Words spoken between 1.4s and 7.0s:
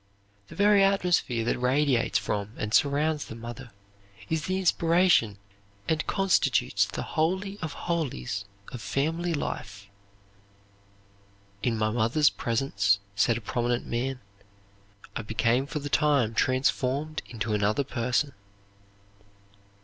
that radiates from and surrounds the mother is the inspiration and constitutes